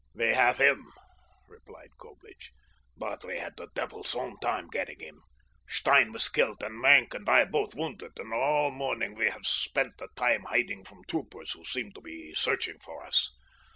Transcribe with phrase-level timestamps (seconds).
[0.15, 0.83] "We have him,"
[1.47, 2.51] replied Coblich.
[2.97, 5.21] "But we had the devil's own time getting him.
[5.67, 9.99] Stein was killed and Maenck and I both wounded, and all morning we have spent
[9.99, 13.29] the time hiding from troopers who seemed to be searching for us.